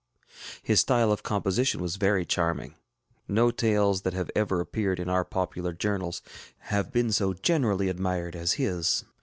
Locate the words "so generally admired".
7.11-8.35